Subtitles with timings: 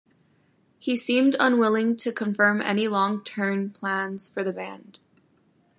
[0.79, 4.97] He seemed unwilling to confirm any long-term plans for the band.